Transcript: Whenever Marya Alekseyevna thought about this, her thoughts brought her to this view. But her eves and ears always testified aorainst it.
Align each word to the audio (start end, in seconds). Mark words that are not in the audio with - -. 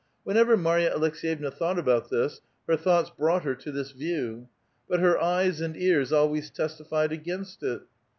Whenever 0.23 0.57
Marya 0.57 0.91
Alekseyevna 0.95 1.51
thought 1.53 1.77
about 1.77 2.09
this, 2.09 2.41
her 2.67 2.75
thoughts 2.75 3.11
brought 3.11 3.43
her 3.43 3.53
to 3.53 3.71
this 3.71 3.91
view. 3.91 4.49
But 4.89 4.99
her 4.99 5.19
eves 5.21 5.61
and 5.61 5.77
ears 5.77 6.11
always 6.11 6.49
testified 6.49 7.11
aorainst 7.11 7.61
it. 7.61 7.81